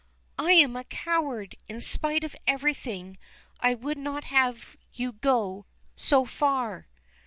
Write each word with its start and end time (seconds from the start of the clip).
"I 0.39 0.53
am 0.53 0.75
a 0.75 0.83
coward! 0.83 1.55
In 1.67 1.79
spite 1.79 2.23
of 2.23 2.35
everything 2.47 3.19
I 3.59 3.75
would 3.75 3.99
not 3.99 4.23
have 4.23 4.75
you 4.91 5.11
go 5.11 5.67
so 5.95 6.25
far!" 6.25 6.87